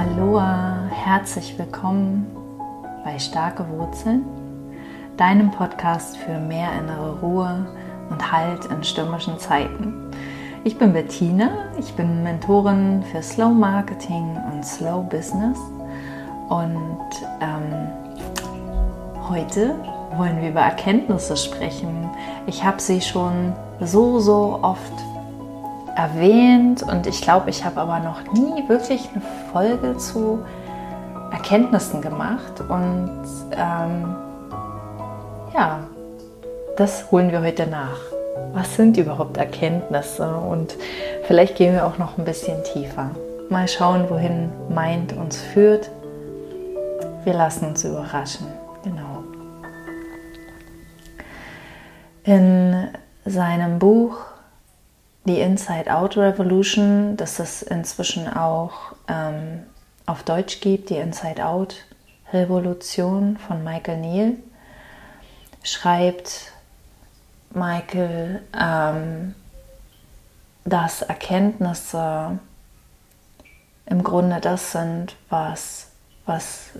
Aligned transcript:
Aloha, 0.00 0.88
herzlich 0.88 1.58
willkommen 1.58 2.26
bei 3.04 3.18
Starke 3.18 3.68
Wurzeln, 3.68 4.24
deinem 5.18 5.50
Podcast 5.50 6.16
für 6.16 6.38
mehr 6.38 6.70
innere 6.72 7.20
Ruhe 7.20 7.66
und 8.08 8.32
Halt 8.32 8.64
in 8.64 8.82
stürmischen 8.82 9.38
Zeiten. 9.38 10.10
Ich 10.64 10.78
bin 10.78 10.94
Bettina, 10.94 11.50
ich 11.78 11.92
bin 11.92 12.22
Mentorin 12.22 13.04
für 13.12 13.22
Slow 13.22 13.52
Marketing 13.52 14.38
und 14.50 14.64
Slow 14.64 15.02
Business 15.02 15.58
und 16.48 17.10
ähm, 17.42 17.90
heute 19.28 19.74
wollen 20.16 20.40
wir 20.40 20.48
über 20.48 20.60
Erkenntnisse 20.60 21.36
sprechen. 21.36 22.08
Ich 22.46 22.64
habe 22.64 22.80
sie 22.80 23.02
schon 23.02 23.52
so, 23.80 24.18
so 24.18 24.60
oft 24.62 24.94
erwähnt 25.96 26.82
und 26.82 27.06
ich 27.06 27.20
glaube, 27.22 27.50
ich 27.50 27.64
habe 27.64 27.80
aber 27.80 28.00
noch 28.00 28.22
nie 28.32 28.68
wirklich 28.68 29.08
eine 29.12 29.22
Folge 29.52 29.96
zu 29.96 30.44
Erkenntnissen 31.30 32.00
gemacht 32.00 32.60
und 32.68 33.24
ähm, 33.52 34.16
ja, 35.54 35.80
das 36.76 37.10
holen 37.10 37.30
wir 37.30 37.42
heute 37.42 37.66
nach. 37.66 37.98
Was 38.52 38.76
sind 38.76 38.96
überhaupt 38.96 39.36
Erkenntnisse 39.36 40.34
und 40.34 40.76
vielleicht 41.24 41.56
gehen 41.56 41.74
wir 41.74 41.86
auch 41.86 41.98
noch 41.98 42.18
ein 42.18 42.24
bisschen 42.24 42.62
tiefer. 42.64 43.10
Mal 43.48 43.68
schauen, 43.68 44.08
wohin 44.08 44.50
Mind 44.68 45.12
uns 45.12 45.36
führt. 45.36 45.90
Wir 47.24 47.34
lassen 47.34 47.66
uns 47.66 47.84
überraschen. 47.84 48.46
Genau. 48.82 49.24
In 52.24 52.88
seinem 53.24 53.78
Buch 53.78 54.18
die 55.24 55.40
Inside-Out 55.40 56.16
Revolution, 56.16 57.16
dass 57.16 57.38
es 57.38 57.62
inzwischen 57.62 58.28
auch 58.28 58.94
ähm, 59.08 59.64
auf 60.06 60.22
Deutsch 60.22 60.60
gibt, 60.60 60.90
die 60.90 60.96
Inside-Out 60.96 61.76
Revolution 62.32 63.36
von 63.36 63.62
Michael 63.62 63.98
Neal, 63.98 64.32
schreibt 65.62 66.52
Michael, 67.50 68.42
ähm, 68.58 69.34
dass 70.64 71.02
Erkenntnisse 71.02 72.38
im 73.86 74.04
Grunde 74.04 74.40
das 74.40 74.72
sind, 74.72 75.16
was, 75.28 75.88
was 76.24 76.70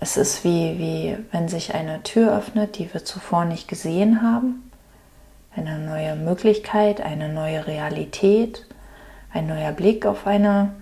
es 0.00 0.16
ist 0.16 0.44
wie, 0.44 0.78
wie 0.78 1.16
wenn 1.30 1.48
sich 1.48 1.74
eine 1.74 2.02
Tür 2.02 2.36
öffnet, 2.36 2.78
die 2.78 2.92
wir 2.92 3.04
zuvor 3.04 3.44
nicht 3.44 3.68
gesehen 3.68 4.22
haben 4.22 4.71
eine 5.56 5.78
neue 5.78 6.16
Möglichkeit, 6.16 7.00
eine 7.00 7.28
neue 7.28 7.66
Realität, 7.66 8.66
ein 9.32 9.46
neuer 9.46 9.72
Blick 9.72 10.06
auf 10.06 10.26
eine, 10.26 10.72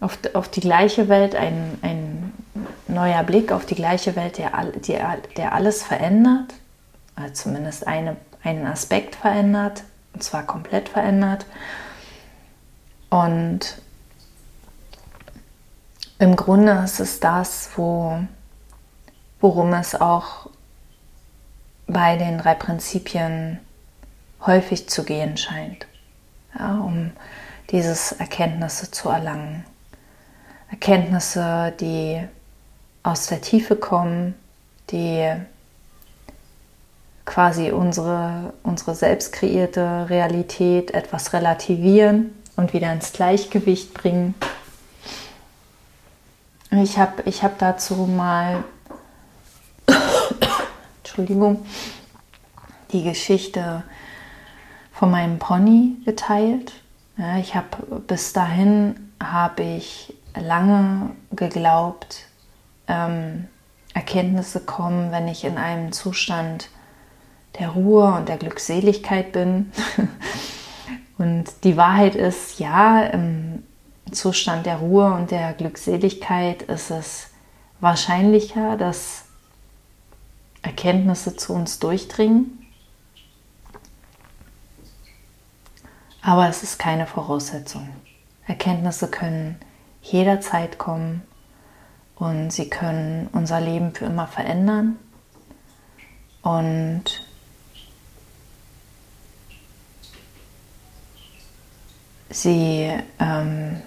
auf, 0.00 0.18
auf 0.34 0.48
die 0.48 0.60
gleiche 0.60 1.08
Welt, 1.08 1.34
ein, 1.34 1.78
ein 1.82 2.32
neuer 2.88 3.22
Blick 3.24 3.52
auf 3.52 3.66
die 3.66 3.74
gleiche 3.74 4.16
Welt, 4.16 4.38
der, 4.38 4.52
die, 4.76 4.98
der 5.36 5.52
alles 5.52 5.82
verändert, 5.82 6.54
also 7.14 7.34
zumindest 7.34 7.86
eine, 7.86 8.16
einen 8.42 8.66
Aspekt 8.66 9.16
verändert, 9.16 9.84
und 10.14 10.22
zwar 10.22 10.44
komplett 10.44 10.88
verändert. 10.88 11.46
Und 13.10 13.80
im 16.18 16.36
Grunde 16.36 16.72
ist 16.84 17.00
es 17.00 17.20
das, 17.20 17.70
wo, 17.76 18.18
worum 19.40 19.72
es 19.74 19.94
auch 19.94 20.48
bei 21.86 22.16
den 22.16 22.38
drei 22.38 22.54
Prinzipien 22.54 23.58
geht 23.58 23.69
häufig 24.46 24.88
zu 24.88 25.04
gehen 25.04 25.36
scheint, 25.36 25.86
ja, 26.58 26.78
um 26.78 27.10
dieses 27.70 28.12
Erkenntnisse 28.12 28.90
zu 28.90 29.08
erlangen. 29.08 29.64
Erkenntnisse, 30.70 31.72
die 31.80 32.22
aus 33.02 33.26
der 33.26 33.40
Tiefe 33.40 33.76
kommen, 33.76 34.34
die 34.90 35.32
quasi 37.24 37.70
unsere, 37.70 38.52
unsere 38.62 38.94
selbst 38.94 39.32
kreierte 39.32 40.06
Realität 40.08 40.92
etwas 40.92 41.32
relativieren 41.32 42.32
und 42.56 42.72
wieder 42.72 42.92
ins 42.92 43.12
Gleichgewicht 43.12 43.94
bringen. 43.94 44.34
Ich 46.72 46.98
habe 46.98 47.22
ich 47.24 47.42
hab 47.42 47.58
dazu 47.58 47.94
mal, 47.94 48.64
Entschuldigung, 51.02 51.64
die 52.92 53.02
Geschichte 53.02 53.84
von 55.00 55.10
meinem 55.10 55.38
Pony 55.38 55.96
geteilt. 56.04 56.74
Ja, 57.16 57.38
ich 57.38 57.54
habe 57.54 58.00
bis 58.06 58.34
dahin 58.34 59.12
habe 59.18 59.62
ich 59.62 60.14
lange 60.38 61.12
geglaubt, 61.30 62.26
ähm, 62.86 63.48
Erkenntnisse 63.94 64.60
kommen, 64.60 65.10
wenn 65.10 65.26
ich 65.26 65.44
in 65.44 65.56
einem 65.56 65.92
Zustand 65.92 66.68
der 67.58 67.70
Ruhe 67.70 68.12
und 68.12 68.28
der 68.28 68.36
Glückseligkeit 68.36 69.32
bin. 69.32 69.72
und 71.16 71.46
die 71.64 71.78
Wahrheit 71.78 72.14
ist, 72.14 72.58
ja, 72.60 73.02
im 73.04 73.62
Zustand 74.12 74.66
der 74.66 74.76
Ruhe 74.76 75.14
und 75.14 75.30
der 75.30 75.54
Glückseligkeit 75.54 76.60
ist 76.60 76.90
es 76.90 77.30
wahrscheinlicher, 77.80 78.76
dass 78.76 79.24
Erkenntnisse 80.60 81.36
zu 81.36 81.54
uns 81.54 81.78
durchdringen. 81.78 82.59
Aber 86.22 86.48
es 86.48 86.62
ist 86.62 86.78
keine 86.78 87.06
Voraussetzung. 87.06 87.88
Erkenntnisse 88.46 89.08
können 89.08 89.56
jederzeit 90.02 90.78
kommen 90.78 91.22
und 92.16 92.52
sie 92.52 92.68
können 92.68 93.28
unser 93.32 93.60
Leben 93.60 93.94
für 93.94 94.06
immer 94.06 94.26
verändern. 94.26 94.98
Und 96.42 97.04
sie 102.28 102.92
ähm, 103.18 103.82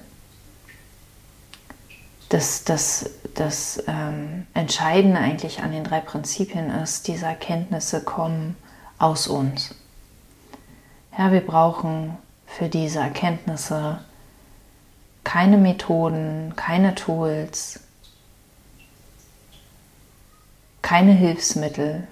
das, 2.30 2.64
das, 2.64 3.12
das 3.36 3.84
ähm, 3.88 4.48
Entscheidende 4.56 5.20
eigentlich 5.20 5.62
an 5.62 5.72
den 5.72 5.84
drei 5.84 6.00
Prinzipien 6.00 6.72
ist, 6.72 7.08
diese 7.08 7.28
Erkenntnisse 7.28 8.02
kommen 8.02 8.56
aus 8.98 9.28
uns. 9.28 9.76
Ja, 11.16 11.32
wir 11.32 11.46
brauchen 11.46 12.18
für 12.58 12.69
diese 12.69 13.00
Erkenntnisse 13.00 14.00
keine 15.24 15.58
Methoden, 15.58 16.53
keine 16.56 16.96
Tools, 16.96 17.80
keine 20.81 21.14
Hilfsmittel, 21.14 22.08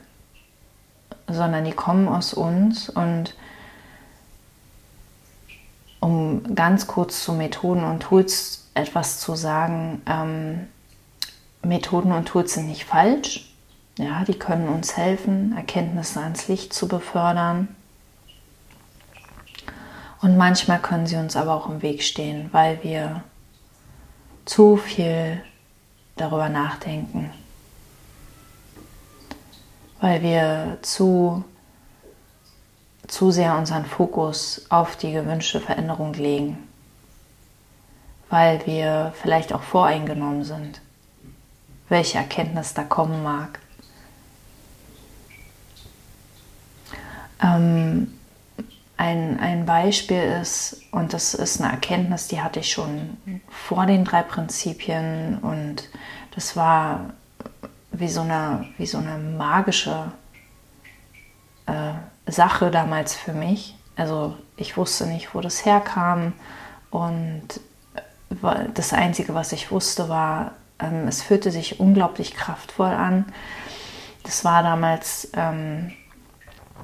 sondern 1.28 1.66
die 1.66 1.74
kommen 1.74 2.08
aus 2.08 2.34
uns 2.34 2.90
und 2.90 3.36
um 6.00 6.56
ganz 6.56 6.88
kurz 6.88 7.24
zu 7.24 7.34
Methoden 7.34 7.84
und 7.84 8.02
Tools 8.02 8.70
etwas 8.74 9.20
zu 9.20 9.36
sagen, 9.36 10.02
ähm, 10.08 10.68
Methoden 11.64 12.12
und 12.12 12.28
Tools 12.28 12.54
sind 12.54 12.68
nicht 12.68 12.86
falsch. 12.86 13.54
Ja, 13.98 14.24
die 14.24 14.40
können 14.40 14.68
uns 14.70 14.98
helfen, 14.98 15.54
Erkenntnisse 15.56 16.22
ans 16.22 16.48
Licht 16.48 16.74
zu 16.74 16.88
befördern. 16.88 17.68
Und 20.22 20.38
manchmal 20.38 20.80
können 20.80 21.08
sie 21.08 21.16
uns 21.16 21.36
aber 21.36 21.56
auch 21.56 21.68
im 21.68 21.82
Weg 21.82 22.04
stehen, 22.04 22.50
weil 22.52 22.84
wir 22.84 23.24
zu 24.46 24.78
viel 24.78 25.44
darüber 26.16 26.48
nachdenken, 26.48 27.32
weil 30.00 30.22
wir 30.22 30.78
zu, 30.84 31.44
zu 33.08 33.32
sehr 33.32 33.58
unseren 33.58 33.86
Fokus 33.86 34.66
auf 34.70 34.96
die 34.96 35.12
gewünschte 35.12 35.60
Veränderung 35.60 36.14
legen, 36.14 36.58
weil 38.30 38.64
wir 38.68 39.14
vielleicht 39.20 39.54
auch 39.54 39.64
voreingenommen 39.64 40.44
sind, 40.44 40.82
welche 41.90 42.20
Erkenntnis 42.20 42.76
da 42.76 42.84
kommen 42.84 43.24
mag. 43.24 43.60
Ähm, 47.42 48.14
ein, 49.02 49.40
ein 49.40 49.66
Beispiel 49.66 50.22
ist, 50.22 50.80
und 50.92 51.14
das 51.14 51.34
ist 51.34 51.60
eine 51.60 51.72
Erkenntnis, 51.72 52.28
die 52.28 52.40
hatte 52.40 52.60
ich 52.60 52.72
schon 52.72 53.18
vor 53.50 53.88
den 53.88 54.06
drei 54.06 54.22
Prinzipien 54.22 55.40
und 55.40 55.90
das 56.36 56.56
war 56.56 57.14
wie 57.92 58.08
so 58.08 58.22
eine, 58.22 58.68
wie 58.78 58.86
so 58.86 59.00
eine 59.00 59.18
magische 59.18 60.12
äh, 61.66 61.94
Sache 62.32 62.70
damals 62.70 63.16
für 63.16 63.34
mich. 63.34 63.76
Also 63.96 64.38
ich 64.56 64.78
wusste 64.78 65.08
nicht, 65.08 65.34
wo 65.34 65.42
das 65.42 65.66
herkam 65.66 66.34
und 66.92 67.60
das 68.76 68.94
Einzige, 68.94 69.34
was 69.34 69.52
ich 69.52 69.72
wusste, 69.72 70.10
war, 70.10 70.52
ähm, 70.78 71.08
es 71.08 71.24
fühlte 71.24 71.50
sich 71.50 71.80
unglaublich 71.80 72.36
kraftvoll 72.36 72.92
an. 72.92 73.26
Das 74.22 74.46
war 74.46 74.62
damals, 74.62 75.32
ähm, 75.34 75.92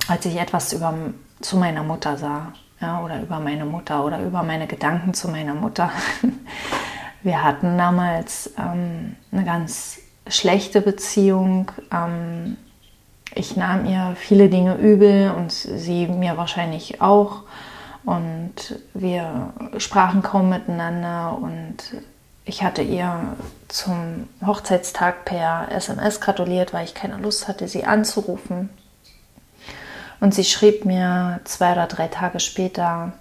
als 0.07 0.25
ich 0.25 0.37
etwas 0.37 0.73
über 0.73 0.95
zu 1.41 1.57
meiner 1.57 1.83
Mutter 1.83 2.17
sah. 2.17 2.53
Ja, 2.79 3.01
oder 3.01 3.21
über 3.21 3.39
meine 3.39 3.65
Mutter 3.65 4.05
oder 4.05 4.21
über 4.21 4.43
meine 4.43 4.67
Gedanken 4.67 5.13
zu 5.13 5.29
meiner 5.29 5.55
Mutter. 5.55 5.91
wir 7.23 7.43
hatten 7.43 7.77
damals 7.77 8.53
ähm, 8.57 9.15
eine 9.31 9.45
ganz 9.45 9.99
schlechte 10.27 10.81
Beziehung. 10.81 11.71
Ähm, 11.91 12.57
ich 13.33 13.55
nahm 13.55 13.85
ihr 13.85 14.15
viele 14.15 14.49
Dinge 14.49 14.75
übel 14.75 15.31
und 15.31 15.51
sie 15.51 16.07
mir 16.07 16.37
wahrscheinlich 16.37 17.01
auch. 17.01 17.43
Und 18.05 18.79
wir 18.93 19.53
sprachen 19.79 20.21
kaum 20.21 20.49
miteinander 20.49 21.37
und 21.41 22.01
ich 22.45 22.63
hatte 22.63 22.81
ihr 22.81 23.35
zum 23.67 24.29
Hochzeitstag 24.45 25.25
per 25.25 25.69
SMS 25.71 26.21
gratuliert, 26.21 26.73
weil 26.73 26.85
ich 26.85 26.93
keine 26.93 27.17
Lust 27.17 27.47
hatte, 27.49 27.67
sie 27.67 27.83
anzurufen. 27.83 28.69
Und 30.19 30.33
sie 30.33 30.43
schrieb 30.43 30.85
mir 30.85 31.39
zwei 31.43 31.73
oder 31.73 31.87
drei 31.87 32.07
Tage 32.07 32.39
später, 32.39 33.13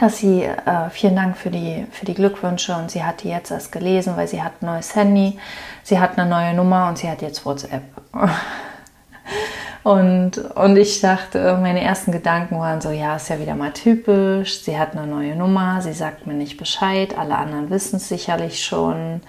dass 0.00 0.18
sie 0.18 0.42
äh, 0.42 0.90
vielen 0.90 1.16
Dank 1.16 1.36
für 1.36 1.50
die, 1.50 1.86
für 1.90 2.06
die 2.06 2.14
Glückwünsche 2.14 2.74
und 2.74 2.90
sie 2.90 3.04
hat 3.04 3.22
die 3.22 3.28
jetzt 3.28 3.50
erst 3.50 3.72
gelesen, 3.72 4.16
weil 4.16 4.26
sie 4.26 4.42
hat 4.42 4.62
ein 4.62 4.66
neues 4.66 4.94
Handy, 4.94 5.38
sie 5.82 5.98
hat 6.00 6.18
eine 6.18 6.28
neue 6.28 6.54
Nummer 6.54 6.88
und 6.88 6.98
sie 6.98 7.10
hat 7.10 7.22
jetzt 7.22 7.44
WhatsApp. 7.44 7.82
Und, 9.84 10.38
und 10.38 10.76
ich 10.76 11.00
dachte, 11.00 11.58
meine 11.60 11.80
ersten 11.80 12.12
Gedanken 12.12 12.60
waren 12.60 12.80
so, 12.80 12.90
ja, 12.90 13.16
ist 13.16 13.28
ja 13.30 13.40
wieder 13.40 13.56
mal 13.56 13.72
typisch, 13.72 14.62
sie 14.62 14.78
hat 14.78 14.96
eine 14.96 15.08
neue 15.08 15.34
Nummer, 15.34 15.82
sie 15.82 15.92
sagt 15.92 16.24
mir 16.24 16.34
nicht 16.34 16.56
Bescheid, 16.56 17.18
alle 17.18 17.36
anderen 17.36 17.68
wissen 17.68 17.96
es 17.96 18.08
sicherlich 18.08 18.64
schon, 18.64 19.22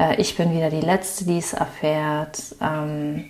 äh, 0.00 0.16
ich 0.20 0.36
bin 0.36 0.52
wieder 0.52 0.70
die 0.70 0.80
Letzte, 0.80 1.24
die 1.24 1.38
es 1.38 1.52
erfährt. 1.52 2.56
Ähm, 2.60 3.26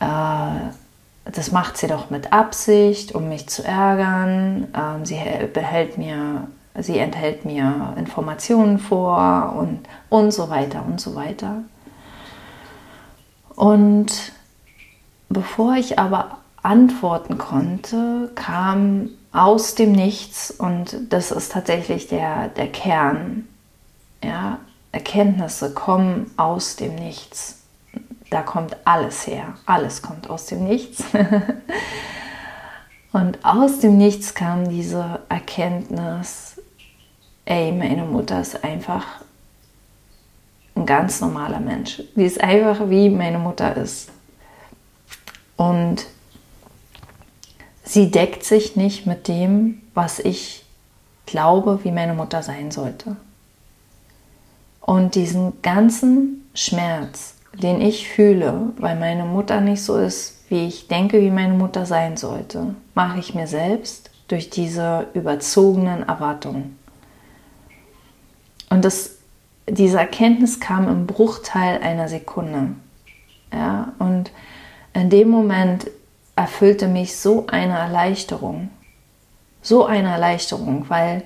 äh, 0.00 0.83
das 1.24 1.52
macht 1.52 1.76
sie 1.76 1.86
doch 1.86 2.10
mit 2.10 2.32
Absicht, 2.32 3.14
um 3.14 3.28
mich 3.28 3.48
zu 3.48 3.64
ärgern. 3.64 4.68
Ähm, 4.76 5.04
sie 5.04 5.18
behält 5.52 5.98
mir, 5.98 6.48
sie 6.78 6.98
enthält 6.98 7.44
mir 7.44 7.94
Informationen 7.96 8.78
vor 8.78 9.54
und, 9.58 9.80
und 10.10 10.32
so 10.32 10.50
weiter 10.50 10.84
und 10.86 11.00
so 11.00 11.14
weiter. 11.14 11.62
Und 13.56 14.32
Bevor 15.34 15.74
ich 15.74 15.98
aber 15.98 16.38
antworten 16.62 17.38
konnte, 17.38 18.30
kam 18.36 19.10
aus 19.32 19.74
dem 19.74 19.90
Nichts, 19.90 20.52
und 20.52 21.12
das 21.12 21.32
ist 21.32 21.50
tatsächlich 21.50 22.06
der, 22.06 22.48
der 22.48 22.68
Kern, 22.68 23.48
ja, 24.22 24.58
Erkenntnisse 24.92 25.74
kommen 25.74 26.30
aus 26.36 26.76
dem 26.76 26.94
Nichts. 26.94 27.63
Da 28.34 28.42
kommt 28.42 28.76
alles 28.84 29.28
her, 29.28 29.54
alles 29.64 30.02
kommt 30.02 30.28
aus 30.28 30.46
dem 30.46 30.64
Nichts. 30.64 31.04
und 33.12 33.38
aus 33.44 33.78
dem 33.78 33.96
Nichts 33.96 34.34
kam 34.34 34.68
diese 34.68 35.20
Erkenntnis, 35.28 36.60
ey, 37.44 37.70
meine 37.70 38.02
Mutter 38.02 38.40
ist 38.40 38.64
einfach 38.64 39.04
ein 40.74 40.84
ganz 40.84 41.20
normaler 41.20 41.60
Mensch. 41.60 42.02
Die 42.16 42.24
ist 42.24 42.40
einfach 42.42 42.90
wie 42.90 43.08
meine 43.08 43.38
Mutter 43.38 43.76
ist. 43.76 44.08
Und 45.56 46.04
sie 47.84 48.10
deckt 48.10 48.42
sich 48.42 48.74
nicht 48.74 49.06
mit 49.06 49.28
dem, 49.28 49.80
was 49.94 50.18
ich 50.18 50.66
glaube, 51.24 51.84
wie 51.84 51.92
meine 51.92 52.14
Mutter 52.14 52.42
sein 52.42 52.72
sollte. 52.72 53.14
Und 54.80 55.14
diesen 55.14 55.62
ganzen 55.62 56.50
Schmerz, 56.52 57.33
den 57.62 57.80
ich 57.80 58.08
fühle, 58.08 58.72
weil 58.78 58.96
meine 58.96 59.24
Mutter 59.24 59.60
nicht 59.60 59.82
so 59.82 59.96
ist, 59.96 60.44
wie 60.48 60.66
ich 60.66 60.88
denke, 60.88 61.20
wie 61.20 61.30
meine 61.30 61.54
Mutter 61.54 61.86
sein 61.86 62.16
sollte, 62.16 62.74
mache 62.94 63.18
ich 63.18 63.34
mir 63.34 63.46
selbst 63.46 64.10
durch 64.28 64.50
diese 64.50 65.06
überzogenen 65.14 66.08
Erwartungen. 66.08 66.78
Und 68.70 68.84
das, 68.84 69.16
diese 69.68 69.98
Erkenntnis 69.98 70.60
kam 70.60 70.88
im 70.88 71.06
Bruchteil 71.06 71.80
einer 71.80 72.08
Sekunde. 72.08 72.70
Ja, 73.52 73.92
und 73.98 74.32
in 74.94 75.10
dem 75.10 75.28
Moment 75.28 75.90
erfüllte 76.36 76.88
mich 76.88 77.16
so 77.16 77.46
eine 77.46 77.78
Erleichterung. 77.78 78.70
So 79.62 79.84
eine 79.86 80.10
Erleichterung, 80.10 80.86
weil, 80.88 81.22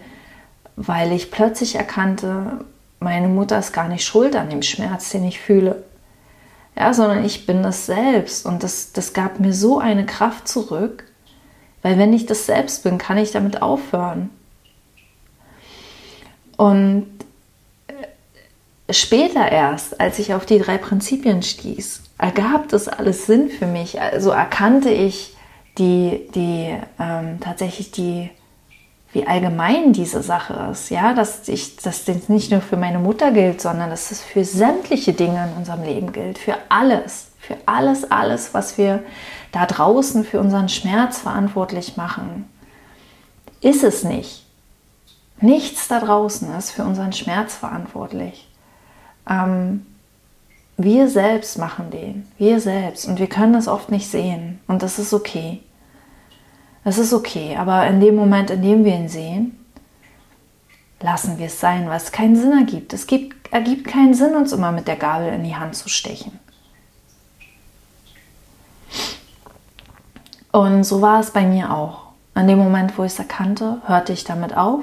weil 0.77 1.13
ich 1.13 1.31
plötzlich 1.31 1.77
erkannte, 1.77 2.65
meine 3.01 3.29
Mutter 3.29 3.59
ist 3.59 3.73
gar 3.73 3.89
nicht 3.89 4.05
schuld 4.05 4.37
an 4.37 4.51
dem 4.51 4.63
Schmerz, 4.63 5.11
den 5.11 5.25
ich 5.25 5.41
fühle. 5.41 5.85
Ja, 6.79 6.95
sondern 6.95 7.25
ich 7.25 7.45
bin 7.45 7.65
das 7.65 7.87
selbst. 7.87 8.47
Und 8.47 8.63
das, 8.63 8.93
das 8.93 9.13
gab 9.13 9.41
mir 9.41 9.53
so 9.53 9.81
eine 9.81 10.07
Kraft 10.07 10.47
zurück, 10.47 11.05
weil 11.83 11.99
wenn 11.99 12.13
ich 12.13 12.27
das 12.27 12.47
selbst 12.47 12.85
bin, 12.85 12.99
kann 12.99 13.19
ich 13.19 13.33
damit 13.33 13.63
aufhören. 13.63 14.31
Und 16.57 17.07
später 18.89 19.51
erst, 19.51 20.01
als 20.01 20.21
ich 20.21 20.35
auf 20.35 20.47
die 20.47 20.61
drei 20.61 20.79
Prinzipien 20.79 21.43
stieß, 21.43 22.03
ergab 22.17 22.69
das 22.69 22.87
alles 22.87 23.27
Sinn 23.27 23.49
für 23.49 23.67
mich. 23.67 24.01
Also 24.01 24.31
erkannte 24.31 24.91
ich 24.91 25.37
die, 25.79 26.29
die 26.37 26.77
ähm, 27.01 27.41
tatsächlich 27.41 27.91
die, 27.91 28.31
wie 29.13 29.27
allgemein 29.27 29.93
diese 29.93 30.23
Sache 30.23 30.69
ist. 30.71 30.91
Ja, 30.91 31.15
dass 31.15 31.49
ich, 31.49 31.77
dass 31.77 32.05
das 32.05 32.29
nicht 32.29 32.51
nur 32.51 32.61
für 32.61 32.77
meine 32.77 32.99
Mutter 32.99 33.31
gilt, 33.33 33.61
sondern 33.61 33.91
dass 33.91 34.11
es 34.11 34.23
für 34.23 34.45
sämtliche 34.45 35.13
Dinge 35.13 35.49
in 35.51 35.59
unserem 35.59 35.83
Leben 35.83 36.13
gilt, 36.13 36.39
für 36.39 36.57
alles, 36.69 37.31
für 37.39 37.57
alles, 37.67 38.11
alles, 38.11 38.53
was 38.53 38.77
wir 38.77 39.03
da 39.53 39.65
draußen 39.67 40.25
für 40.25 40.41
unseren 40.41 40.69
Schmerz 40.69 41.19
verantwortlich 41.19 41.97
machen, 41.97 42.49
ist 43.61 43.83
es 43.83 44.05
nicht. 44.05 44.45
Nichts 45.41 45.89
da 45.89 46.01
draußen 46.01 46.55
ist 46.57 46.73
für 46.73 46.85
unseren 46.85 47.13
Schmerz 47.13 47.55
verantwortlich. 47.55 48.49
Ähm, 49.29 49.87
wir 50.77 51.09
selbst 51.09 51.59
machen 51.59 51.91
den, 51.91 52.27
wir 52.39 52.61
selbst. 52.61 53.07
Und 53.07 53.19
wir 53.19 53.29
können 53.29 53.55
es 53.55 53.69
oft 53.69 53.91
nicht 53.91 54.09
sehen. 54.09 54.61
Und 54.67 54.83
das 54.83 54.99
ist 54.99 55.13
okay. 55.13 55.61
Das 56.89 56.97
ist 56.97 57.13
okay. 57.13 57.55
Aber 57.55 57.87
in 57.87 58.01
dem 58.01 58.17
Moment, 58.17 58.49
in 58.49 58.63
dem 58.63 58.83
wir 58.83 58.95
ihn 58.95 59.11
sehen, 59.11 59.63
lassen 61.03 61.37
wir 61.37 61.49
es 61.49 61.61
sein, 61.61 61.87
weil 61.87 61.99
es 61.99 62.13
keinen 62.13 62.35
Sinn 62.35 62.53
ergibt. 62.53 62.95
Es 62.95 63.07
gibt, 63.07 63.53
ergibt 63.53 63.87
keinen 63.87 64.15
Sinn, 64.15 64.35
uns 64.35 64.53
immer 64.53 64.73
mit 64.73 64.89
der 64.89 64.97
Gabel 64.97 65.31
in 65.35 65.45
die 65.45 65.55
Hand 65.55 65.77
zu 65.77 65.91
stechen. 65.91 66.41
Und 70.51 70.83
so 70.85 71.03
war 71.03 71.21
es 71.21 71.31
bei 71.31 71.43
mir 71.43 71.75
auch. 71.75 72.13
In 72.35 72.47
dem 72.47 72.57
Moment, 72.57 72.97
wo 72.97 73.05
ich 73.05 73.13
es 73.13 73.19
erkannte, 73.19 73.83
hörte 73.85 74.15
ich 74.15 74.25
damit 74.25 74.57
auf. 74.57 74.83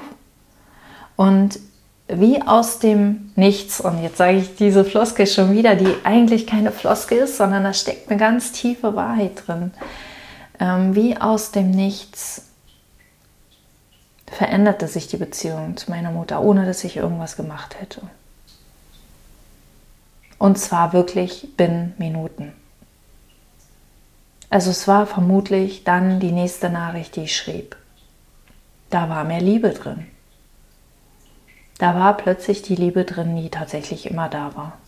Und 1.16 1.58
wie 2.06 2.40
aus 2.40 2.78
dem 2.78 3.32
Nichts, 3.34 3.80
und 3.80 4.00
jetzt 4.00 4.18
sage 4.18 4.38
ich 4.38 4.54
diese 4.54 4.84
Floskel 4.84 5.26
schon 5.26 5.50
wieder, 5.50 5.74
die 5.74 5.92
eigentlich 6.04 6.46
keine 6.46 6.70
Floskel 6.70 7.18
ist, 7.18 7.36
sondern 7.36 7.64
da 7.64 7.72
steckt 7.72 8.08
eine 8.08 8.20
ganz 8.20 8.52
tiefe 8.52 8.94
Wahrheit 8.94 9.42
drin. 9.44 9.72
Ähm, 10.58 10.94
wie 10.94 11.16
aus 11.16 11.50
dem 11.50 11.70
Nichts 11.70 12.46
veränderte 14.26 14.88
sich 14.88 15.06
die 15.06 15.16
Beziehung 15.16 15.76
zu 15.76 15.90
meiner 15.90 16.10
Mutter, 16.10 16.40
ohne 16.40 16.66
dass 16.66 16.84
ich 16.84 16.96
irgendwas 16.96 17.36
gemacht 17.36 17.80
hätte. 17.80 18.02
Und 20.38 20.58
zwar 20.58 20.92
wirklich 20.92 21.56
binnen 21.56 21.94
Minuten. 21.98 22.52
Also 24.50 24.70
es 24.70 24.86
war 24.86 25.06
vermutlich 25.06 25.84
dann 25.84 26.20
die 26.20 26.32
nächste 26.32 26.70
Nachricht, 26.70 27.16
die 27.16 27.22
ich 27.22 27.36
schrieb. 27.36 27.76
Da 28.90 29.08
war 29.08 29.24
mehr 29.24 29.40
Liebe 29.40 29.70
drin. 29.70 30.06
Da 31.78 31.94
war 31.94 32.16
plötzlich 32.16 32.62
die 32.62 32.76
Liebe 32.76 33.04
drin, 33.04 33.36
die 33.36 33.50
tatsächlich 33.50 34.06
immer 34.06 34.28
da 34.28 34.54
war. 34.54 34.78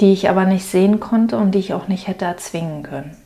Die 0.00 0.12
ich 0.12 0.30
aber 0.30 0.46
nicht 0.46 0.64
sehen 0.64 0.98
konnte 0.98 1.36
und 1.36 1.52
die 1.52 1.58
ich 1.58 1.74
auch 1.74 1.86
nicht 1.86 2.06
hätte 2.06 2.24
erzwingen 2.24 2.82
können. 2.82 3.16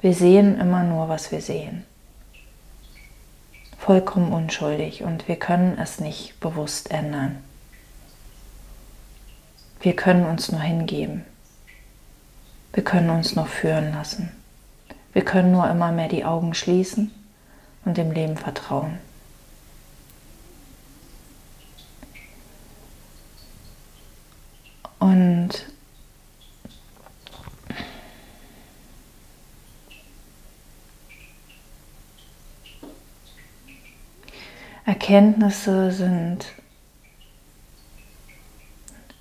Wir 0.00 0.14
sehen 0.14 0.60
immer 0.60 0.84
nur, 0.84 1.08
was 1.08 1.32
wir 1.32 1.40
sehen. 1.40 1.84
Vollkommen 3.78 4.32
unschuldig 4.32 5.02
und 5.02 5.26
wir 5.26 5.36
können 5.36 5.76
es 5.78 6.00
nicht 6.00 6.38
bewusst 6.38 6.90
ändern. 6.92 7.38
Wir 9.80 9.96
können 9.96 10.24
uns 10.26 10.50
nur 10.50 10.60
hingeben. 10.60 11.24
Wir 12.72 12.84
können 12.84 13.10
uns 13.10 13.34
nur 13.34 13.46
führen 13.46 13.92
lassen. 13.92 14.30
Wir 15.12 15.24
können 15.24 15.50
nur 15.50 15.68
immer 15.68 15.92
mehr 15.92 16.08
die 16.08 16.24
Augen 16.24 16.54
schließen 16.54 17.10
und 17.84 17.96
dem 17.96 18.12
Leben 18.12 18.36
vertrauen. 18.36 18.98
Und 25.06 25.50
Erkenntnisse 34.84 35.92
sind 35.92 36.46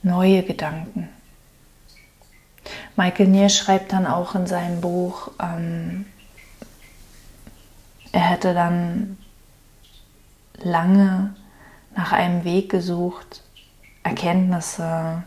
neue 0.01 0.41
Gedanken. 0.41 1.09
Michael 2.95 3.27
Nier 3.27 3.49
schreibt 3.49 3.93
dann 3.93 4.07
auch 4.07 4.33
in 4.33 4.47
seinem 4.47 4.81
Buch, 4.81 5.33
ähm, 5.39 6.07
er 8.11 8.31
hätte 8.31 8.55
dann 8.55 9.19
lange 10.57 11.35
nach 11.95 12.11
einem 12.11 12.43
Weg 12.43 12.71
gesucht, 12.71 13.43
Erkenntnisse 14.01 15.23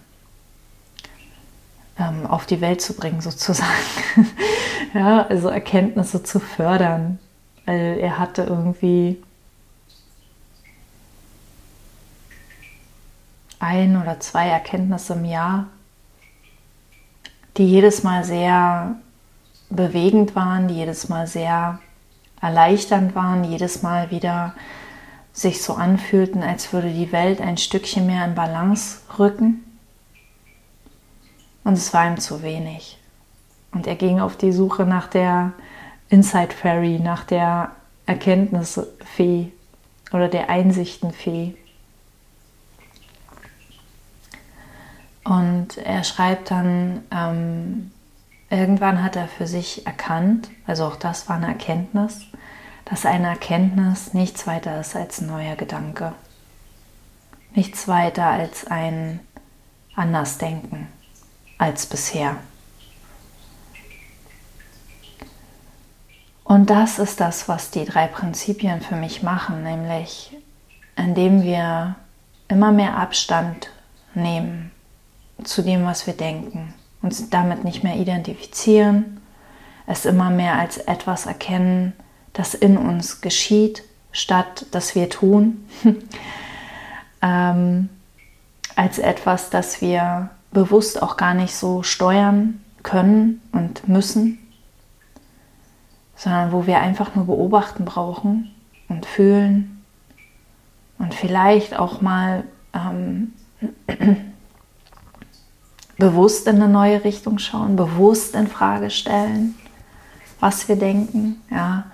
ähm, 1.99 2.27
auf 2.27 2.47
die 2.47 2.61
Welt 2.61 2.81
zu 2.81 2.95
bringen, 2.95 3.21
sozusagen. 3.21 3.73
ja, 4.95 5.27
also 5.27 5.49
Erkenntnisse 5.49 6.23
zu 6.23 6.41
fördern. 6.41 7.19
Weil 7.67 7.99
er 7.99 8.19
hatte 8.19 8.45
irgendwie 8.45 9.23
ein 13.59 14.01
oder 14.01 14.21
zwei 14.21 14.49
Erkenntnisse 14.49 15.15
im 15.15 15.25
Jahr, 15.25 15.67
die 17.57 17.67
jedes 17.67 18.03
Mal 18.05 18.25
sehr 18.25 18.97
bewegend 19.69 20.35
waren, 20.35 20.69
die 20.69 20.77
jedes 20.77 21.09
Mal 21.09 21.27
sehr 21.27 21.81
erleichternd 22.41 23.15
waren, 23.15 23.45
jedes 23.45 23.83
Mal 23.83 24.11
wieder 24.11 24.55
sich 25.33 25.63
so 25.63 25.75
anfühlten, 25.75 26.43
als 26.43 26.73
würde 26.73 26.91
die 26.91 27.13
Welt 27.13 27.41
ein 27.41 27.59
Stückchen 27.59 28.07
mehr 28.07 28.25
in 28.25 28.35
Balance 28.35 28.99
rücken. 29.19 29.65
Und 31.69 31.75
es 31.75 31.93
war 31.93 32.07
ihm 32.07 32.17
zu 32.17 32.43
wenig. 32.43 32.97
Und 33.73 33.87
er 33.87 33.95
ging 33.95 34.21
auf 34.21 34.39
die 34.39 34.53
Suche 34.53 34.87
nach 34.87 35.07
der 35.07 35.53
Inside 36.09 36.55
Fairy, 36.55 36.99
nach 36.99 37.25
der 37.25 37.73
Erkenntnisfee 38.07 39.53
oder 40.11 40.29
der 40.29 40.49
Einsichtenfee. 40.49 41.55
Und 45.25 45.77
er 45.77 46.05
schreibt 46.05 46.51
dann, 46.51 47.03
ähm, 47.11 47.91
irgendwann 48.49 49.03
hat 49.03 49.17
er 49.17 49.29
für 49.29 49.47
sich 49.47 49.85
erkannt, 49.87 50.49
also 50.67 50.87
auch 50.87 50.97
das 50.97 51.29
war 51.29 51.37
eine 51.37 51.49
Erkenntnis, 51.49 52.23
dass 52.87 53.05
eine 53.05 53.29
Erkenntnis 53.29 54.15
nichts 54.15 54.47
weiter 54.47 54.81
ist 54.81 54.97
als 54.97 55.21
ein 55.21 55.27
neuer 55.27 55.57
Gedanke. 55.57 56.15
Nichts 57.55 57.87
weiter 57.89 58.25
als 58.25 58.67
ein 58.67 59.21
Andersdenken 59.95 60.89
als 61.59 61.87
bisher. 61.87 62.37
Und 66.45 66.71
das 66.71 66.99
ist 66.99 67.21
das, 67.21 67.47
was 67.49 67.71
die 67.71 67.85
drei 67.85 68.07
Prinzipien 68.07 68.81
für 68.81 68.97
mich 68.97 69.23
machen, 69.23 69.63
nämlich 69.63 70.35
indem 70.97 71.43
wir 71.43 71.97
immer 72.49 72.73
mehr 72.73 72.97
Abstand 72.97 73.71
nehmen 74.15 74.71
zu 75.45 75.63
dem, 75.63 75.85
was 75.85 76.07
wir 76.07 76.15
denken, 76.15 76.75
uns 77.03 77.31
damit 77.31 77.65
nicht 77.65 77.85
mehr 77.85 77.97
identifizieren, 77.97 79.21
es 79.87 80.05
immer 80.05 80.31
mehr 80.31 80.55
als 80.55 80.79
etwas 80.79 81.27
erkennen, 81.27 81.93
das 82.33 82.55
in 82.55 82.77
uns 82.77 83.21
geschieht, 83.21 83.85
statt 84.11 84.67
dass 84.71 84.95
wir 84.95 85.09
tun, 85.11 85.69
ähm, 87.23 87.89
als 88.75 88.99
etwas, 88.99 89.51
das 89.51 89.81
wir 89.81 90.31
bewusst 90.51 91.03
auch 91.03 91.17
gar 91.17 91.35
nicht 91.35 91.55
so 91.55 91.83
steuern 91.83 92.61
können 92.83 93.41
und 93.53 93.89
müssen, 93.89 94.39
sondern 96.17 96.53
wo 96.53 96.67
wir 96.67 96.81
einfach 96.81 97.15
nur 97.15 97.27
beobachten 97.27 97.85
brauchen 97.85 98.51
und 98.89 99.07
fühlen 99.07 99.85
und 100.99 101.15
vielleicht 101.15 101.79
auch 101.79 102.01
mal 102.01 102.45
ähm, 102.73 103.33
bewusst 105.99 106.47
in 106.47 106.57
eine 106.57 106.69
neue 106.69 107.05
Richtung 107.05 107.39
schauen, 107.39 107.77
bewusst 107.77 108.35
in 108.35 108.47
Frage 108.47 108.91
stellen, 108.91 109.55
was 110.41 110.69
wir 110.69 110.77
denken. 110.77 111.43
Ja, 111.51 111.85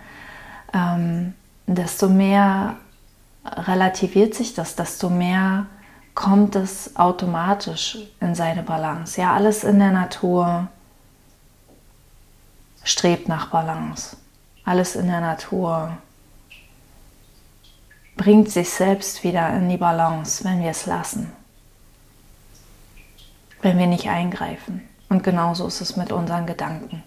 ähm, 0.73 1.35
desto 1.67 2.09
mehr 2.09 2.77
relativiert 3.45 4.35
sich 4.35 4.55
das, 4.55 4.77
desto 4.77 5.11
mehr 5.11 5.67
kommt 6.15 6.55
es 6.57 6.97
automatisch 6.97 7.99
in 8.21 8.35
seine 8.35 8.63
Balance. 8.63 9.21
Ja, 9.21 9.35
alles 9.35 9.65
in 9.65 9.79
der 9.79 9.91
Natur 9.91 10.69
strebt 12.85 13.29
nach 13.29 13.49
Balance. 13.49 14.17
Alles 14.65 14.97
in 14.97 15.09
der 15.09 15.21
Natur 15.21 15.97
bringt 18.17 18.51
sich 18.51 18.71
selbst 18.71 19.25
wieder 19.25 19.55
in 19.57 19.69
die 19.69 19.77
Balance, 19.77 20.45
wenn 20.45 20.63
wir 20.63 20.71
es 20.71 20.87
lassen 20.87 21.33
wenn 23.65 23.79
wir 23.79 23.87
nicht 23.87 24.09
eingreifen. 24.09 24.87
Und 25.09 25.25
genauso 25.25 25.67
ist 25.67 25.81
es 25.81 25.97
mit 25.97 26.13
unseren 26.13 26.47
Gedanken. 26.47 27.03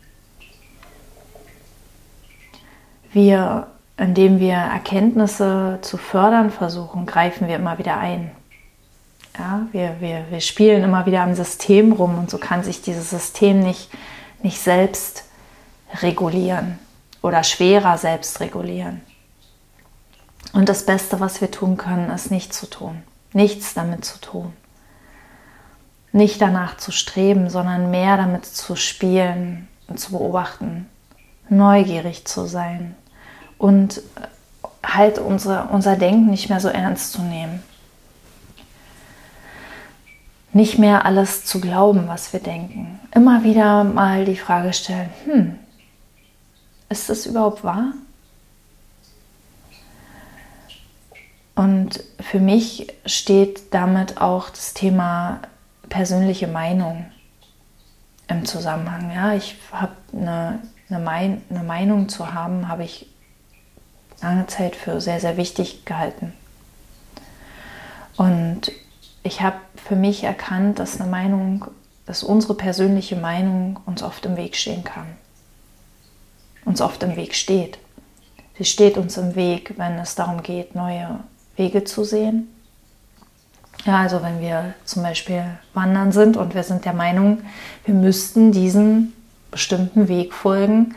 Wir, 3.14 3.68
indem 3.96 4.40
wir 4.40 4.56
Erkenntnisse 4.56 5.80
zu 5.82 5.98
fördern 5.98 6.52
versuchen, 6.52 7.06
greifen 7.06 7.48
wir 7.48 7.56
immer 7.56 7.78
wieder 7.78 7.98
ein. 7.98 8.32
Ja, 9.38 9.68
wir, 9.72 9.96
wir, 10.00 10.26
wir 10.30 10.42
spielen 10.42 10.84
immer 10.84 11.06
wieder 11.06 11.22
am 11.22 11.36
System 11.36 11.92
rum 11.92 12.18
und 12.18 12.30
so 12.30 12.38
kann 12.38 12.64
sich 12.64 12.82
dieses 12.82 13.10
System 13.10 13.60
nicht, 13.60 13.90
nicht 14.42 14.60
selbst 14.60 15.26
regulieren 16.02 16.80
oder 17.22 17.44
schwerer 17.44 17.98
selbst 17.98 18.40
regulieren. 18.40 19.02
Und 20.54 20.70
das 20.70 20.86
Beste, 20.86 21.20
was 21.20 21.40
wir 21.42 21.52
tun 21.52 21.78
können, 21.78 22.10
ist 22.10 22.32
nichts 22.32 22.60
zu 22.60 22.68
tun, 22.68 23.04
nichts 23.34 23.74
damit 23.74 24.06
zu 24.06 24.20
tun 24.20 24.54
nicht 26.18 26.42
danach 26.42 26.78
zu 26.78 26.92
streben, 26.92 27.50
sondern 27.50 27.92
mehr 27.92 28.18
damit 28.18 28.46
zu 28.46 28.76
spielen 28.76 29.68
und 29.88 30.00
zu 30.00 30.12
beobachten, 30.12 30.88
neugierig 31.50 32.26
zu 32.26 32.46
sein 32.46 32.96
und 33.58 34.02
halt 34.84 35.20
unsere, 35.20 35.68
unser 35.72 35.96
Denken 35.96 36.30
nicht 36.30 36.50
mehr 36.50 36.60
so 36.60 36.70
ernst 36.70 37.14
zu 37.14 37.22
nehmen. 37.22 37.64
Nicht 40.54 40.80
mehr 40.80 41.06
alles 41.06 41.46
zu 41.46 41.60
glauben, 41.60 42.08
was 42.08 42.34
wir 42.34 42.40
denken. 42.40 43.00
Immer 43.14 43.44
wieder 43.44 43.84
mal 43.84 44.26
die 44.26 44.38
Frage 44.38 44.74
stellen, 44.74 45.10
hm, 45.26 45.60
ist 46.90 47.10
das 47.10 47.26
überhaupt 47.26 47.64
wahr? 47.64 47.94
Und 51.56 52.04
für 52.20 52.40
mich 52.40 52.94
steht 53.06 53.74
damit 53.74 54.22
auch 54.22 54.50
das 54.50 54.74
Thema 54.74 55.40
persönliche 55.90 56.48
Meinung 56.48 57.06
im 58.28 58.46
Zusammenhang. 58.46 59.12
Ja, 59.14 59.34
ich 59.34 59.56
habe 59.72 59.96
eine, 60.14 60.60
eine, 60.90 61.00
mein, 61.00 61.42
eine 61.50 61.64
Meinung 61.64 62.10
zu 62.10 62.34
haben, 62.34 62.68
habe 62.68 62.84
ich 62.84 63.08
lange 64.22 64.48
Zeit 64.48 64.76
für 64.76 65.02
sehr, 65.02 65.20
sehr 65.20 65.38
wichtig 65.38 65.86
gehalten. 65.86 66.34
Und 68.18 68.72
ich 69.28 69.42
habe 69.42 69.58
für 69.76 69.96
mich 69.96 70.24
erkannt, 70.24 70.80
dass 70.80 71.00
eine 71.00 71.10
Meinung, 71.10 71.66
dass 72.06 72.24
unsere 72.24 72.56
persönliche 72.56 73.16
Meinung 73.16 73.80
uns 73.86 74.02
oft 74.02 74.26
im 74.26 74.38
Weg 74.38 74.56
stehen 74.56 74.84
kann. 74.84 75.08
Uns 76.66 76.82
oft 76.82 77.04
im 77.04 77.16
Weg 77.16 77.36
steht. 77.36 77.78
Sie 78.58 78.66
steht 78.66 78.98
uns 78.98 79.18
im 79.18 79.36
Weg, 79.36 79.76
wenn 79.78 80.00
es 80.00 80.16
darum 80.16 80.42
geht, 80.42 80.74
neue 80.74 81.20
Wege 81.56 81.84
zu 81.84 82.04
sehen, 82.04 82.48
ja, 83.86 84.02
also 84.02 84.22
wenn 84.22 84.42
wir 84.42 84.74
zum 84.86 85.04
Beispiel 85.04 85.44
wandern 85.74 86.12
sind 86.12 86.36
und 86.36 86.56
wir 86.56 86.64
sind 86.64 86.86
der 86.86 86.94
Meinung, 86.94 87.40
wir 87.86 87.94
müssten 87.94 88.52
diesen 88.52 89.14
bestimmten 89.52 90.08
Weg 90.08 90.34
folgen, 90.34 90.96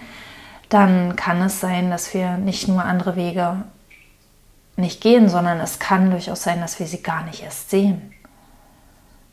dann 0.68 1.16
kann 1.16 1.40
es 1.42 1.60
sein, 1.60 1.90
dass 1.90 2.14
wir 2.14 2.36
nicht 2.36 2.68
nur 2.68 2.84
andere 2.84 3.16
Wege 3.16 3.64
nicht 4.76 5.00
gehen, 5.00 5.28
sondern 5.28 5.60
es 5.60 5.78
kann 5.78 6.10
durchaus 6.10 6.42
sein, 6.42 6.60
dass 6.60 6.78
wir 6.78 6.86
sie 6.86 7.02
gar 7.02 7.24
nicht 7.24 7.42
erst 7.42 7.70
sehen. 7.70 8.12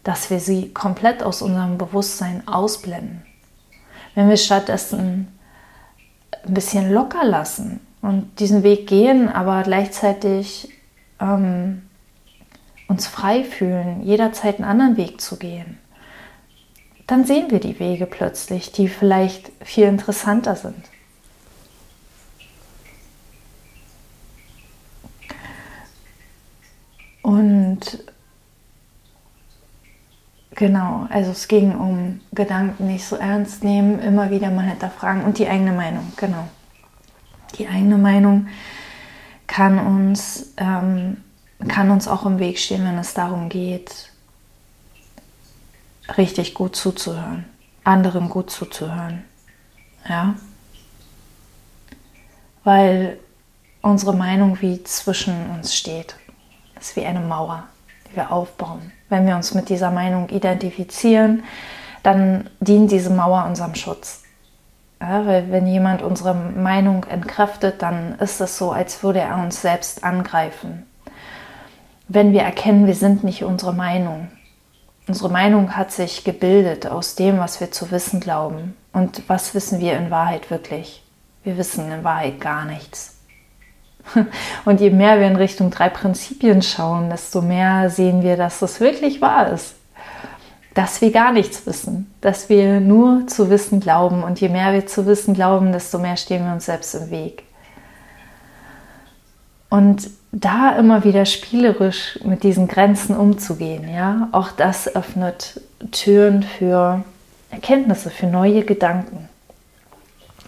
Dass 0.08 0.30
wir 0.30 0.40
sie 0.40 0.70
komplett 0.74 1.22
aus 1.22 1.42
unserem 1.42 1.78
Bewusstsein 1.78 2.48
ausblenden. 2.48 3.24
Wenn 4.16 4.30
wir 4.30 4.38
stattdessen 4.38 5.28
ein 6.46 6.54
bisschen 6.54 6.94
locker 6.94 7.26
lassen 7.26 7.82
und 8.02 8.40
diesen 8.40 8.64
Weg 8.64 8.88
gehen, 8.88 9.28
aber 9.28 9.64
gleichzeitig 9.64 10.70
ähm, 11.20 11.82
uns 12.88 13.06
frei 13.06 13.44
fühlen, 13.44 14.02
jederzeit 14.02 14.56
einen 14.56 14.64
anderen 14.64 14.96
Weg 14.96 15.20
zu 15.20 15.36
gehen, 15.36 15.78
dann 17.06 17.26
sehen 17.26 17.52
wir 17.52 17.60
die 17.60 17.78
Wege 17.78 18.06
plötzlich, 18.06 18.72
die 18.72 18.88
vielleicht 18.88 19.52
viel 19.62 19.88
interessanter 19.88 20.56
sind. 20.56 20.86
Und 27.22 28.06
genau, 30.58 31.08
also 31.10 31.32
es 31.32 31.48
ging 31.48 31.74
um 31.74 32.20
Gedanken 32.34 32.88
nicht 32.88 33.06
so 33.06 33.16
ernst 33.16 33.64
nehmen, 33.64 34.00
immer 34.00 34.30
wieder 34.30 34.52
mal 34.52 34.66
hinterfragen 34.66 35.24
und 35.24 35.38
die 35.38 35.48
eigene 35.48 35.72
Meinung, 35.72 36.12
genau. 36.18 36.50
Die 37.58 37.70
eigene 37.70 37.98
Meinung 37.98 38.48
kann 39.48 39.80
uns 39.80 40.54
ähm, 40.58 41.16
kann 41.68 41.90
uns 41.90 42.08
auch 42.08 42.26
im 42.26 42.40
Weg 42.40 42.60
stehen, 42.60 42.84
wenn 42.86 42.98
es 42.98 43.14
darum 43.14 43.50
geht, 43.50 44.12
richtig 46.18 46.54
gut 46.54 46.76
zuzuhören, 46.76 47.46
anderen 47.84 48.30
gut 48.30 48.52
zuzuhören. 48.52 49.24
Ja? 50.08 50.36
Weil 52.64 53.20
unsere 53.82 54.16
Meinung 54.16 54.62
wie 54.62 54.84
zwischen 54.84 55.50
uns 55.52 55.76
steht. 55.76 56.16
Ist 56.80 56.96
wie 56.96 57.06
eine 57.06 57.22
Mauer, 57.22 57.64
die 58.10 58.16
wir 58.16 58.32
aufbauen. 58.32 58.92
Wenn 59.10 59.26
wir 59.26 59.36
uns 59.36 59.54
mit 59.54 59.70
dieser 59.70 59.92
Meinung 59.92 60.30
identifizieren, 60.30 61.44
dann 62.04 62.50
dient 62.60 62.92
diese 62.92 63.10
Mauer 63.10 63.46
unserem 63.46 63.76
Schutz. 63.76 64.24
Ja, 65.02 65.26
weil 65.26 65.52
wenn 65.52 65.68
jemand 65.68 66.02
unsere 66.02 66.34
Meinung 66.34 67.04
entkräftet, 67.04 67.82
dann 67.82 68.18
ist 68.20 68.42
es 68.42 68.58
so, 68.58 68.72
als 68.72 69.04
würde 69.04 69.20
er 69.20 69.38
uns 69.38 69.62
selbst 69.62 70.04
angreifen. 70.04 70.88
Wenn 72.08 72.32
wir 72.32 72.42
erkennen, 72.42 72.88
wir 72.88 72.96
sind 72.96 73.24
nicht 73.24 73.44
unsere 73.44 73.74
Meinung. 73.74 74.30
Unsere 75.08 75.30
Meinung 75.30 75.76
hat 75.76 75.92
sich 75.92 76.24
gebildet 76.24 76.88
aus 76.88 77.16
dem, 77.16 77.38
was 77.38 77.60
wir 77.60 77.72
zu 77.72 77.92
wissen 77.92 78.20
glauben. 78.20 78.76
Und 78.92 79.24
was 79.28 79.54
wissen 79.54 79.80
wir 79.80 79.98
in 79.98 80.10
Wahrheit 80.10 80.50
wirklich? 80.50 81.04
Wir 81.44 81.58
wissen 81.58 81.92
in 81.92 82.04
Wahrheit 82.04 82.42
gar 82.42 82.66
nichts. 82.66 83.17
Und 84.66 84.82
je 84.82 84.90
mehr 84.90 85.20
wir 85.20 85.28
in 85.28 85.36
Richtung 85.36 85.72
drei 85.72 85.90
Prinzipien 85.90 86.62
schauen, 86.62 87.10
desto 87.10 87.42
mehr 87.42 87.90
sehen 87.90 88.22
wir, 88.22 88.38
dass 88.38 88.62
es 88.62 88.80
wirklich 88.80 89.22
wahr 89.22 89.52
ist. 89.52 89.76
Dass 90.74 91.02
wir 91.02 91.12
gar 91.12 91.32
nichts 91.32 91.66
wissen, 91.66 92.14
dass 92.22 92.50
wir 92.50 92.80
nur 92.80 93.26
zu 93.28 93.50
wissen 93.50 93.80
glauben. 93.80 94.24
Und 94.24 94.40
je 94.40 94.50
mehr 94.50 94.74
wir 94.74 94.86
zu 94.86 95.06
wissen 95.06 95.34
glauben, 95.34 95.72
desto 95.72 95.98
mehr 95.98 96.18
stehen 96.18 96.46
wir 96.46 96.54
uns 96.54 96.66
selbst 96.66 96.94
im 96.96 97.10
Weg. 97.10 97.44
Und 99.70 100.10
da 100.32 100.78
immer 100.78 101.04
wieder 101.04 101.26
spielerisch 101.26 102.20
mit 102.24 102.44
diesen 102.44 102.68
Grenzen 102.68 103.18
umzugehen, 103.18 103.90
ja, 103.90 104.30
auch 104.32 104.52
das 104.52 104.96
öffnet 104.96 105.62
Türen 105.92 106.44
für 106.44 107.04
Erkenntnisse, 107.50 108.10
für 108.10 108.28
neue 108.28 108.64
Gedanken 108.64 109.30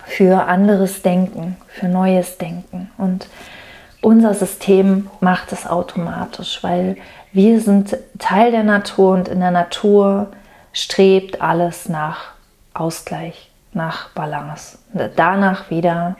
für 0.10 0.46
anderes 0.48 1.02
Denken, 1.04 1.56
für 1.68 1.88
neues 1.88 2.38
Denken. 2.38 2.90
Und 2.98 3.28
unser 4.02 4.34
System 4.34 5.10
macht 5.20 5.52
es 5.52 5.68
automatisch, 5.68 6.64
weil 6.64 6.98
wir 7.32 7.62
sind 7.62 7.96
Teil 8.18 8.52
der 8.52 8.64
Natur 8.64 9.14
und 9.14 9.28
in 9.28 9.40
der 9.40 9.52
Natur 9.52 10.32
strebt 10.74 11.42
alles 11.42 11.90
nach 11.90 12.32
Ausgleich, 12.74 13.52
nach 13.74 14.10
Balance. 14.10 14.80
Danach 15.16 15.70
wieder 15.70 16.16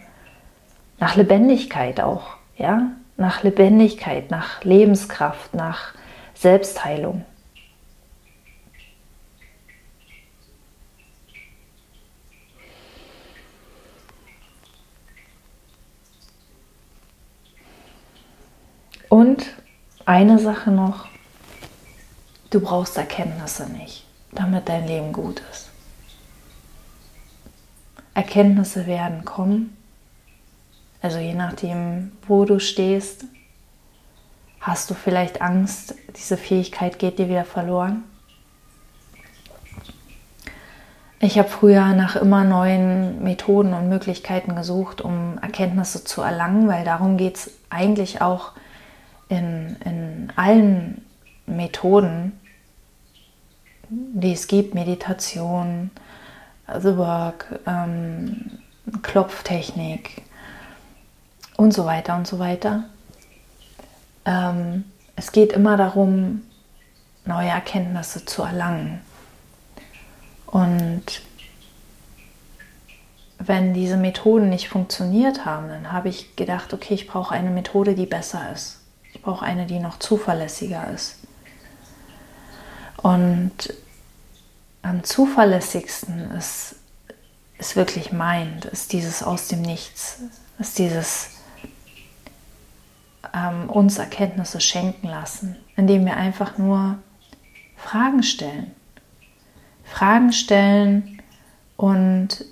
nach 1.00 1.16
Lebendigkeit 1.16 2.00
auch, 2.00 2.36
ja, 2.58 2.92
nach 3.18 3.44
Lebendigkeit, 3.44 4.30
nach 4.30 4.64
Lebenskraft, 4.64 5.54
nach 5.54 5.94
Selbstheilung. 6.36 7.26
Und 19.10 19.48
eine 20.06 20.38
Sache 20.40 20.72
noch, 20.72 21.08
du 22.52 22.60
brauchst 22.60 22.98
Erkenntnisse 22.98 23.68
nicht, 23.70 24.06
damit 24.32 24.70
dein 24.70 24.88
Leben 24.88 25.12
gut 25.12 25.42
ist. 25.52 25.70
Erkenntnisse 28.14 28.86
werden 28.86 29.26
kommen, 29.26 29.76
also 31.02 31.18
je 31.18 31.34
nachdem, 31.34 32.12
wo 32.28 32.46
du 32.46 32.60
stehst, 32.60 33.26
hast 34.60 34.90
du 34.90 34.94
vielleicht 34.94 35.42
Angst, 35.42 35.96
diese 36.16 36.38
Fähigkeit 36.38 37.00
geht 37.00 37.18
dir 37.18 37.30
wieder 37.30 37.46
verloren. 37.46 38.04
Ich 41.22 41.38
habe 41.38 41.50
früher 41.50 41.94
nach 41.94 42.16
immer 42.16 42.44
neuen 42.44 43.24
Methoden 43.24 43.74
und 43.74 43.90
Möglichkeiten 43.90 44.56
gesucht, 44.56 45.02
um 45.02 45.38
Erkenntnisse 45.42 46.04
zu 46.04 46.22
erlangen, 46.22 46.68
weil 46.68 46.86
darum 46.86 47.18
geht 47.18 47.38
es 47.38 47.52
eigentlich 47.70 48.22
auch 48.22 48.54
in, 49.30 49.78
in 49.86 50.34
allen 50.36 51.06
Methoden, 51.46 52.40
die 53.90 54.34
es 54.34 54.48
gibt, 54.48 54.74
Meditation, 54.74 55.92
The 56.68 56.98
Work, 56.98 57.60
ähm, 57.66 58.60
Klopftechnik 59.02 60.24
und 61.58 61.74
so 61.74 61.86
weiter 61.86 62.16
und 62.16 62.28
so 62.28 62.40
weiter. 62.40 62.86
Ähm, 64.26 64.86
es 65.16 65.32
geht 65.32 65.54
immer 65.54 65.78
darum, 65.78 66.42
neue 67.26 67.50
Erkenntnisse 67.50 68.26
zu 68.26 68.44
erlangen. 68.44 69.02
Und 70.48 71.22
wenn 73.38 73.74
diese 73.74 73.98
Methoden 73.98 74.50
nicht 74.50 74.70
funktioniert 74.70 75.46
haben, 75.46 75.70
dann 75.70 75.92
habe 75.92 76.10
ich 76.10 76.36
gedacht, 76.36 76.74
okay, 76.74 76.94
ich 76.94 77.08
brauche 77.08 77.34
eine 77.34 77.52
Methode, 77.52 77.96
die 77.96 78.06
besser 78.06 78.52
ist. 78.54 78.79
Ich 79.14 79.22
brauche 79.22 79.46
eine, 79.46 79.66
die 79.66 79.80
noch 79.80 80.00
zuverlässiger 80.00 80.90
ist. 80.92 81.18
Und 83.02 83.74
am 84.82 85.04
zuverlässigsten 85.04 86.32
ist, 86.32 86.76
ist 87.58 87.76
wirklich 87.76 88.12
meint, 88.12 88.66
ist 88.66 88.94
dieses 88.94 89.24
aus 89.24 89.48
dem 89.48 89.62
Nichts, 89.62 90.22
ist 90.58 90.80
dieses 90.80 91.32
ähm, 93.34 93.70
uns 93.70 93.98
Erkenntnisse 93.98 94.62
schenken 94.62 95.08
lassen, 95.08 95.56
indem 95.76 96.06
wir 96.06 96.16
einfach 96.16 96.58
nur 96.58 96.98
Fragen 97.78 98.24
stellen. 98.24 98.72
Fragen 99.84 100.32
stellen 100.32 101.22
und 101.78 102.46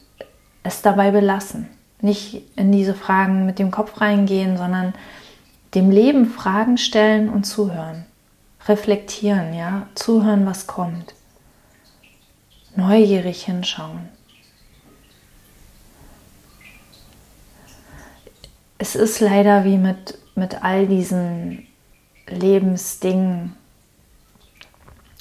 es 0.64 0.82
dabei 0.82 1.12
belassen. 1.12 1.68
Nicht 2.02 2.44
in 2.56 2.72
diese 2.72 2.94
Fragen 2.94 3.46
mit 3.46 3.60
dem 3.60 3.72
Kopf 3.72 4.02
reingehen, 4.02 4.58
sondern 4.58 4.94
dem 5.74 5.92
Leben 5.92 6.30
Fragen 6.30 6.78
stellen 6.78 7.30
und 7.30 7.46
zuhören. 7.46 8.06
Reflektieren, 8.68 9.54
ja, 9.54 9.88
zuhören, 9.96 10.46
was 10.46 10.68
kommt. 10.68 11.14
Neugierig 12.76 13.46
hinschauen. 13.46 14.10
Es 18.78 18.96
ist 18.96 19.20
leider 19.20 19.66
wie 19.66 19.78
mit, 19.78 20.18
mit 20.36 20.64
all 20.64 20.86
diesen 20.86 21.66
Lebensdingen. 22.28 23.56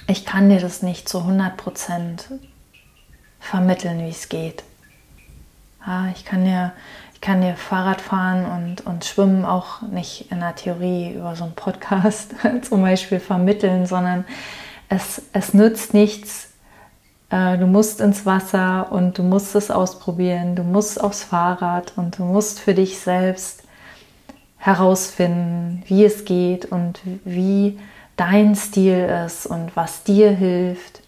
Ich 0.07 0.27
kann 0.27 0.51
dir 0.51 0.61
das 0.61 0.83
nicht 0.83 1.09
zu 1.09 1.19
100% 1.19 2.39
vermitteln, 3.41 4.01
wie 4.01 4.11
es 4.11 4.29
geht. 4.29 4.65
Ja, 5.87 6.09
ich 6.15 6.25
kann 6.25 6.45
dir 6.45 6.73
ich 7.17 7.23
kann 7.23 7.41
dir 7.41 7.57
Fahrrad 7.57 8.03
fahren 8.03 8.45
und, 8.45 8.87
und 8.87 9.07
Schwimmen 9.07 9.47
auch 9.47 9.81
nicht 9.81 10.31
in 10.31 10.41
der 10.41 10.55
Theorie 10.55 11.15
über 11.15 11.35
so 11.35 11.45
einen 11.45 11.55
Podcast 11.55 12.35
zum 12.63 12.83
Beispiel 12.83 13.21
vermitteln, 13.21 13.87
sondern 13.87 14.27
es, 14.91 15.23
es 15.33 15.55
nützt 15.55 15.95
nichts. 15.95 16.53
Äh, 17.31 17.57
du 17.57 17.67
musst 17.67 18.03
ins 18.03 18.27
Wasser 18.27 18.93
und 18.93 19.17
du 19.17 19.23
musst 19.23 19.55
es 19.55 19.71
ausprobieren, 19.71 20.57
du 20.57 20.63
musst 20.63 21.01
aufs 21.01 21.25
Fahrrad 21.25 21.95
und 21.97 22.19
du 22.19 22.25
musst 22.25 22.61
für 22.61 22.75
dich 22.75 22.99
selbst 22.99 23.63
herausfinden, 24.59 25.85
wie 25.87 26.05
es 26.05 26.27
geht 26.27 26.67
und 26.67 27.01
wie 27.25 27.79
dein 28.17 28.57
Stil 28.57 29.25
ist 29.25 29.47
und 29.47 29.75
was 29.75 30.05
dir 30.05 30.33
hilft. 30.33 31.01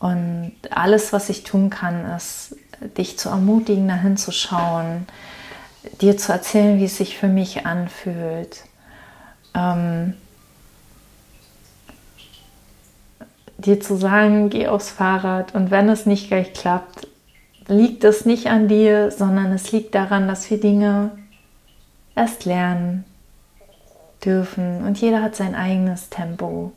Und 0.00 0.54
alles, 0.70 1.12
was 1.12 1.28
ich 1.28 1.44
tun 1.44 1.70
kann, 1.70 2.04
ist 2.16 2.56
dich 2.80 3.18
zu 3.18 3.28
ermutigen, 3.28 3.88
dahin 3.88 4.16
zu 4.16 4.32
schauen, 4.32 5.06
dir 6.00 6.16
zu 6.16 6.32
erzählen, 6.32 6.78
wie 6.78 6.84
es 6.84 6.96
sich 6.96 7.16
für 7.16 7.28
mich 7.28 7.66
anfühlt. 7.66 8.64
Ähm, 9.54 10.14
dir 13.58 13.80
zu 13.80 13.96
sagen, 13.96 14.50
geh 14.50 14.68
aufs 14.68 14.90
Fahrrad 14.90 15.54
und 15.54 15.70
wenn 15.70 15.88
es 15.88 16.06
nicht 16.06 16.28
gleich 16.28 16.52
klappt, 16.52 17.08
liegt 17.66 18.04
es 18.04 18.24
nicht 18.24 18.46
an 18.46 18.68
dir, 18.68 19.10
sondern 19.10 19.52
es 19.52 19.72
liegt 19.72 19.94
daran, 19.94 20.28
dass 20.28 20.48
wir 20.50 20.60
Dinge 20.60 21.10
erst 22.14 22.44
lernen 22.44 23.04
dürfen 24.24 24.84
und 24.84 25.00
jeder 25.00 25.22
hat 25.22 25.36
sein 25.36 25.54
eigenes 25.54 26.08
Tempo. 26.08 26.72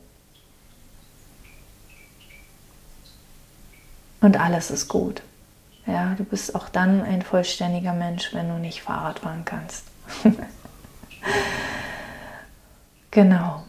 Und 4.20 4.38
alles 4.38 4.70
ist 4.70 4.88
gut. 4.88 5.22
Ja, 5.86 6.14
du 6.14 6.24
bist 6.24 6.54
auch 6.54 6.68
dann 6.68 7.02
ein 7.02 7.22
vollständiger 7.22 7.92
Mensch, 7.92 8.32
wenn 8.32 8.48
du 8.48 8.54
nicht 8.58 8.82
Fahrrad 8.82 9.18
fahren 9.20 9.44
kannst. 9.44 9.86
genau. 13.10 13.64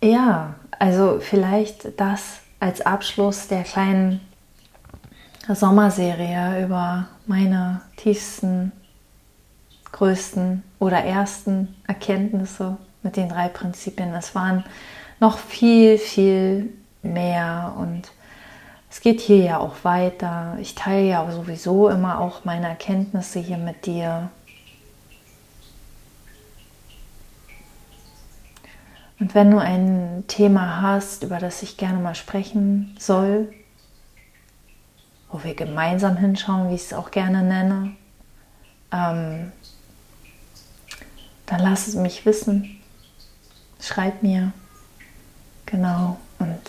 Ja, 0.00 0.54
also 0.78 1.18
vielleicht 1.20 2.00
das 2.00 2.40
als 2.60 2.80
Abschluss 2.80 3.48
der 3.48 3.64
kleinen 3.64 4.20
Sommerserie 5.48 6.64
über 6.64 7.08
meine 7.26 7.80
tiefsten, 7.96 8.70
größten 9.90 10.62
oder 10.78 10.98
ersten 10.98 11.74
Erkenntnisse 11.88 12.76
mit 13.02 13.16
den 13.16 13.28
drei 13.28 13.48
Prinzipien. 13.48 14.14
Es 14.14 14.34
waren 14.34 14.64
noch 15.20 15.38
viel, 15.38 15.98
viel 15.98 16.72
mehr 17.02 17.74
und 17.78 18.10
es 18.90 19.00
geht 19.00 19.20
hier 19.20 19.38
ja 19.38 19.58
auch 19.58 19.84
weiter. 19.84 20.56
Ich 20.60 20.74
teile 20.74 21.06
ja 21.06 21.30
sowieso 21.30 21.88
immer 21.88 22.20
auch 22.20 22.44
meine 22.44 22.68
Erkenntnisse 22.68 23.38
hier 23.38 23.58
mit 23.58 23.86
dir. 23.86 24.30
Und 29.20 29.34
wenn 29.34 29.50
du 29.50 29.58
ein 29.58 30.24
Thema 30.28 30.80
hast, 30.80 31.24
über 31.24 31.38
das 31.38 31.62
ich 31.62 31.76
gerne 31.76 31.98
mal 31.98 32.14
sprechen 32.14 32.96
soll, 32.98 33.52
wo 35.30 35.42
wir 35.42 35.54
gemeinsam 35.54 36.16
hinschauen, 36.16 36.70
wie 36.70 36.76
ich 36.76 36.84
es 36.84 36.92
auch 36.92 37.10
gerne 37.10 37.42
nenne, 37.42 37.96
ähm, 38.92 39.52
dann 41.46 41.60
lass 41.60 41.88
es 41.88 41.94
mich 41.94 42.24
wissen. 42.24 42.77
Schreib 43.80 44.22
mir. 44.22 44.52
Genau. 45.66 46.18
Und 46.38 46.60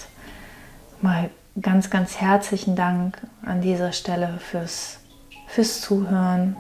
mal 1.02 1.30
ganz, 1.62 1.90
ganz 1.90 2.18
herzlichen 2.18 2.76
Dank 2.76 3.18
an 3.46 3.62
dieser 3.62 3.92
Stelle 3.92 4.40
fürs, 4.40 5.00
fürs 5.48 5.82
Zuhören, 5.82 6.56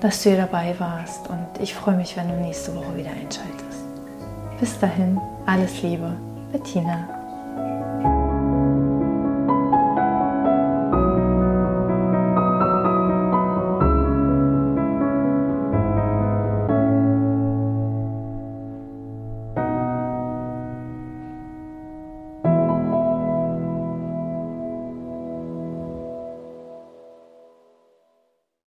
dass 0.00 0.22
du 0.22 0.30
hier 0.30 0.38
dabei 0.38 0.74
warst 0.78 1.28
und 1.28 1.46
ich 1.60 1.74
freue 1.74 1.96
mich, 1.96 2.16
wenn 2.16 2.28
du 2.28 2.34
nächste 2.34 2.74
Woche 2.74 2.96
wieder 2.96 3.10
einschaltest. 3.10 3.84
Bis 4.60 4.78
dahin, 4.78 5.20
alles 5.46 5.82
Liebe, 5.82 6.12
Bettina. 6.52 8.15